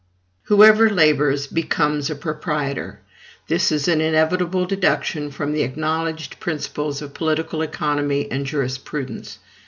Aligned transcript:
Whoever 0.45 0.89
labors 0.89 1.45
becomes 1.45 2.09
a 2.09 2.15
proprietor 2.15 3.01
this 3.47 3.71
is 3.71 3.87
an 3.87 4.01
inevitable 4.01 4.65
deduction 4.65 5.29
from 5.29 5.53
the 5.53 5.61
acknowledged 5.61 6.39
principles 6.39 7.03
of 7.03 7.13
political 7.13 7.61
economy 7.61 8.27
and 8.31 8.43
jurisprudence. 8.43 9.37